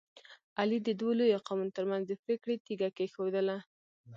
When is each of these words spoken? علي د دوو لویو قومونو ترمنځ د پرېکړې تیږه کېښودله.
علي 0.59 0.77
د 0.83 0.89
دوو 0.99 1.17
لویو 1.19 1.43
قومونو 1.47 1.75
ترمنځ 1.77 2.03
د 2.07 2.13
پرېکړې 2.23 2.55
تیږه 2.65 2.89
کېښودله. 2.97 3.57